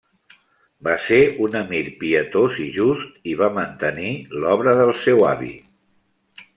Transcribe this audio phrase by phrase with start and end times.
[0.87, 4.11] Va ser un emir pietós i just i va mantenir
[4.43, 5.57] l'obra del seu avi.